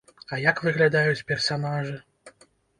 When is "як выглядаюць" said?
0.43-1.25